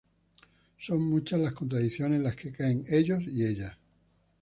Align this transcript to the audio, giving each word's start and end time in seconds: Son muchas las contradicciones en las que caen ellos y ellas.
Son 0.79 0.97
muchas 0.99 1.39
las 1.41 1.53
contradicciones 1.53 2.17
en 2.17 2.23
las 2.23 2.35
que 2.35 2.51
caen 2.51 2.83
ellos 2.89 3.21
y 3.27 3.45
ellas. 3.45 3.77